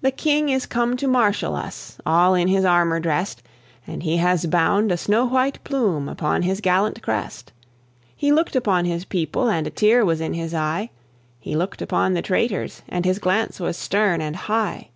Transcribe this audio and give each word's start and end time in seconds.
The 0.00 0.10
King 0.10 0.48
is 0.48 0.64
come 0.64 0.96
to 0.96 1.06
marshal 1.06 1.54
us, 1.54 1.96
in 2.06 2.10
all 2.10 2.32
his 2.32 2.64
armour 2.64 3.00
drest, 3.00 3.42
And 3.86 4.02
he 4.02 4.16
has 4.16 4.46
bound 4.46 4.90
a 4.90 4.96
snow 4.96 5.26
white 5.26 5.62
plume 5.62 6.08
upon 6.08 6.40
his 6.40 6.62
gallant 6.62 7.02
crest. 7.02 7.52
He 8.16 8.32
looked 8.32 8.56
upon 8.56 8.86
his 8.86 9.04
people, 9.04 9.50
and 9.50 9.66
a 9.66 9.70
tear 9.70 10.06
was 10.06 10.22
in 10.22 10.32
his 10.32 10.54
eye; 10.54 10.88
He 11.38 11.54
looked 11.54 11.82
upon 11.82 12.14
the 12.14 12.22
traitors, 12.22 12.80
and 12.88 13.04
his 13.04 13.18
glance 13.18 13.60
was 13.60 13.76
stern 13.76 14.22
and 14.22 14.36
high. 14.36 14.88